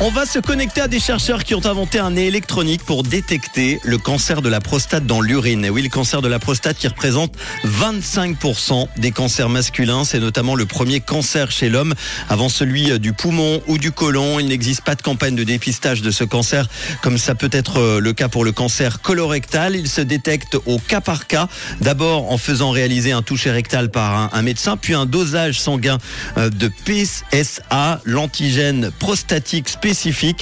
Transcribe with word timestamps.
On 0.00 0.10
va 0.10 0.26
se 0.26 0.40
connecter 0.40 0.80
à 0.80 0.88
des 0.88 0.98
chercheurs 0.98 1.44
qui 1.44 1.54
ont 1.54 1.64
inventé 1.64 2.00
un 2.00 2.10
nez 2.10 2.26
électronique 2.26 2.82
pour 2.84 3.04
détecter 3.04 3.78
le 3.84 3.96
cancer 3.96 4.42
de 4.42 4.48
la 4.48 4.60
prostate 4.60 5.06
dans 5.06 5.20
l'urine. 5.20 5.64
Et 5.64 5.70
oui, 5.70 5.82
le 5.82 5.88
cancer 5.88 6.20
de 6.20 6.26
la 6.26 6.40
prostate 6.40 6.76
qui 6.76 6.88
représente 6.88 7.32
25% 7.64 8.88
des 8.96 9.12
cancers 9.12 9.48
masculins. 9.48 10.04
C'est 10.04 10.18
notamment 10.18 10.56
le 10.56 10.66
premier 10.66 10.98
cancer 10.98 11.52
chez 11.52 11.68
l'homme. 11.68 11.94
Avant 12.28 12.48
celui 12.48 12.98
du 12.98 13.12
poumon 13.12 13.62
ou 13.68 13.78
du 13.78 13.92
côlon, 13.92 14.40
il 14.40 14.48
n'existe 14.48 14.80
pas 14.80 14.96
de 14.96 15.02
campagne 15.02 15.36
de 15.36 15.44
dépistage 15.44 16.02
de 16.02 16.10
ce 16.10 16.24
cancer 16.24 16.66
comme 17.00 17.16
ça 17.16 17.36
peut 17.36 17.50
être 17.52 18.00
le 18.00 18.12
cas 18.12 18.28
pour 18.28 18.44
le 18.44 18.50
cancer 18.50 19.00
colorectal. 19.00 19.76
Il 19.76 19.88
se 19.88 20.00
détecte 20.00 20.56
au 20.66 20.80
cas 20.80 21.00
par 21.00 21.28
cas. 21.28 21.46
D'abord 21.80 22.32
en 22.32 22.36
faisant 22.36 22.70
réaliser 22.70 23.12
un 23.12 23.22
toucher 23.22 23.52
rectal 23.52 23.92
par 23.92 24.16
un, 24.16 24.30
un 24.32 24.42
médecin, 24.42 24.76
puis 24.76 24.94
un 24.94 25.06
dosage 25.06 25.60
sanguin 25.60 25.98
euh, 26.36 26.50
de 26.50 26.68
PSA, 26.84 28.00
l'antigène 28.04 28.90
prostatique 28.98 29.68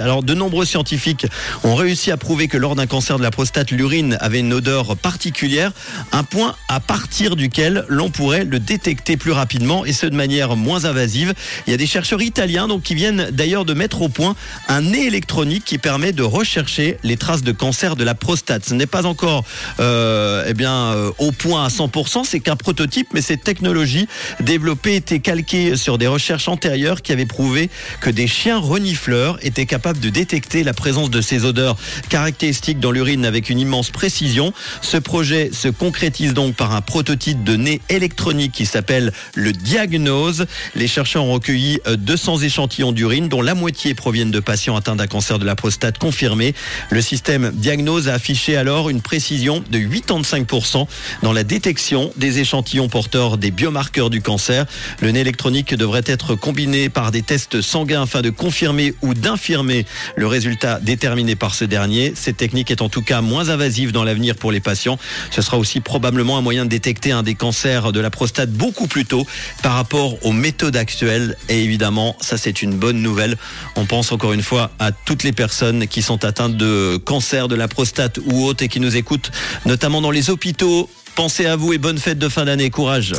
Alors, 0.00 0.22
de 0.22 0.32
nombreux 0.32 0.64
scientifiques 0.64 1.26
ont 1.62 1.74
réussi 1.74 2.10
à 2.10 2.16
prouver 2.16 2.48
que 2.48 2.56
lors 2.56 2.74
d'un 2.74 2.86
cancer 2.86 3.18
de 3.18 3.22
la 3.22 3.30
prostate, 3.30 3.70
l'urine 3.70 4.16
avait 4.22 4.40
une 4.40 4.54
odeur 4.54 4.96
particulière, 4.96 5.72
un 6.12 6.22
point 6.22 6.54
à 6.68 6.80
partir 6.80 7.36
duquel 7.36 7.84
l'on 7.88 8.08
pourrait 8.08 8.46
le 8.46 8.58
détecter 8.58 9.18
plus 9.18 9.32
rapidement 9.32 9.84
et 9.84 9.92
ce 9.92 10.06
de 10.06 10.16
manière 10.16 10.56
moins 10.56 10.86
invasive. 10.86 11.34
Il 11.66 11.70
y 11.70 11.74
a 11.74 11.76
des 11.76 11.86
chercheurs 11.86 12.22
italiens 12.22 12.66
donc 12.66 12.82
qui 12.82 12.94
viennent 12.94 13.28
d'ailleurs 13.30 13.66
de 13.66 13.74
mettre 13.74 14.00
au 14.00 14.08
point 14.08 14.36
un 14.68 14.80
nez 14.80 15.04
électronique 15.04 15.66
qui 15.66 15.76
permet 15.76 16.12
de 16.12 16.22
rechercher 16.22 16.96
les 17.02 17.18
traces 17.18 17.42
de 17.42 17.52
cancer 17.52 17.94
de 17.94 18.04
la 18.04 18.14
prostate. 18.14 18.64
Ce 18.64 18.72
n'est 18.72 18.86
pas 18.86 19.04
encore 19.04 19.44
euh, 19.80 20.46
eh 20.48 20.54
bien 20.54 20.72
euh, 20.72 21.10
au 21.18 21.30
point 21.30 21.62
à 21.62 21.68
100%, 21.68 22.24
c'est 22.24 22.40
qu'un 22.40 22.56
prototype, 22.56 23.08
mais 23.12 23.20
cette 23.20 23.44
technologie 23.44 24.08
développée 24.40 24.96
était 24.96 25.20
calquée 25.20 25.76
sur 25.76 25.98
des 25.98 26.06
recherches 26.06 26.48
antérieures 26.48 27.02
qui 27.02 27.12
avaient 27.12 27.26
prouvé 27.26 27.68
que 28.00 28.08
des 28.08 28.26
chiens 28.26 28.58
renifleurs 28.58 29.25
était 29.42 29.66
capable 29.66 30.00
de 30.00 30.10
détecter 30.10 30.62
la 30.62 30.72
présence 30.72 31.10
de 31.10 31.20
ces 31.20 31.44
odeurs 31.44 31.76
caractéristiques 32.08 32.80
dans 32.80 32.90
l'urine 32.90 33.24
avec 33.24 33.50
une 33.50 33.58
immense 33.58 33.90
précision. 33.90 34.52
Ce 34.82 34.96
projet 34.96 35.50
se 35.52 35.68
concrétise 35.68 36.34
donc 36.34 36.54
par 36.54 36.74
un 36.74 36.80
prototype 36.80 37.44
de 37.44 37.56
nez 37.56 37.80
électronique 37.88 38.52
qui 38.52 38.66
s'appelle 38.66 39.12
le 39.34 39.52
Diagnose. 39.52 40.46
Les 40.74 40.88
chercheurs 40.88 41.24
ont 41.24 41.32
recueilli 41.32 41.80
200 41.86 42.38
euh, 42.38 42.44
échantillons 42.44 42.92
d'urine 42.92 43.28
dont 43.28 43.42
la 43.42 43.54
moitié 43.54 43.94
proviennent 43.94 44.30
de 44.30 44.40
patients 44.40 44.76
atteints 44.76 44.96
d'un 44.96 45.06
cancer 45.06 45.38
de 45.38 45.44
la 45.44 45.56
prostate 45.56 45.98
confirmé. 45.98 46.54
Le 46.90 47.00
système 47.00 47.50
Diagnose 47.52 48.08
a 48.08 48.14
affiché 48.14 48.56
alors 48.56 48.90
une 48.90 49.00
précision 49.00 49.62
de 49.70 49.78
85% 49.78 50.86
dans 51.22 51.32
la 51.32 51.44
détection 51.44 52.12
des 52.16 52.38
échantillons 52.38 52.88
porteurs 52.88 53.38
des 53.38 53.50
biomarqueurs 53.50 54.10
du 54.10 54.20
cancer. 54.20 54.66
Le 55.00 55.10
nez 55.10 55.20
électronique 55.20 55.74
devrait 55.74 56.02
être 56.06 56.34
combiné 56.34 56.88
par 56.88 57.10
des 57.10 57.22
tests 57.22 57.60
sanguins 57.60 58.02
afin 58.02 58.22
de 58.22 58.30
confirmer 58.30 58.94
ou 59.02 59.14
d'infirmer 59.18 59.86
le 60.16 60.26
résultat 60.26 60.80
déterminé 60.80 61.36
par 61.36 61.54
ce 61.54 61.64
dernier. 61.64 62.12
Cette 62.14 62.36
technique 62.36 62.70
est 62.70 62.82
en 62.82 62.88
tout 62.88 63.02
cas 63.02 63.20
moins 63.20 63.50
invasive 63.50 63.92
dans 63.92 64.04
l'avenir 64.04 64.36
pour 64.36 64.52
les 64.52 64.60
patients. 64.60 64.98
Ce 65.30 65.42
sera 65.42 65.58
aussi 65.58 65.80
probablement 65.80 66.38
un 66.38 66.42
moyen 66.42 66.64
de 66.64 66.70
détecter 66.70 67.12
un 67.12 67.22
des 67.22 67.34
cancers 67.34 67.92
de 67.92 68.00
la 68.00 68.10
prostate 68.10 68.50
beaucoup 68.50 68.86
plus 68.86 69.04
tôt 69.04 69.26
par 69.62 69.74
rapport 69.74 70.24
aux 70.24 70.32
méthodes 70.32 70.76
actuelles. 70.76 71.36
Et 71.48 71.62
évidemment, 71.62 72.16
ça 72.20 72.38
c'est 72.38 72.62
une 72.62 72.74
bonne 72.74 73.00
nouvelle. 73.00 73.36
On 73.76 73.86
pense 73.86 74.12
encore 74.12 74.32
une 74.32 74.42
fois 74.42 74.70
à 74.78 74.92
toutes 74.92 75.22
les 75.22 75.32
personnes 75.32 75.86
qui 75.86 76.02
sont 76.02 76.24
atteintes 76.24 76.56
de 76.56 76.96
cancer 76.96 77.48
de 77.48 77.54
la 77.54 77.68
prostate 77.68 78.18
ou 78.26 78.44
autres 78.44 78.62
et 78.62 78.68
qui 78.68 78.80
nous 78.80 78.96
écoutent, 78.96 79.30
notamment 79.64 80.00
dans 80.00 80.10
les 80.10 80.30
hôpitaux. 80.30 80.88
Pensez 81.16 81.46
à 81.46 81.56
vous 81.56 81.72
et 81.72 81.78
bonne 81.78 81.98
fête 81.98 82.18
de 82.18 82.28
fin 82.28 82.44
d'année. 82.44 82.68
Courage. 82.68 83.14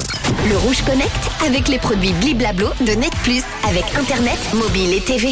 Le 0.48 0.56
Rouge 0.56 0.84
Connect 0.86 1.12
avec 1.44 1.68
les 1.68 1.80
produits 1.80 2.14
Bliblablo 2.22 2.70
de 2.82 2.92
Net 2.92 3.12
Plus 3.24 3.42
avec 3.68 3.84
Internet, 3.96 4.38
mobile 4.54 4.94
et 4.94 5.02
TV. 5.02 5.30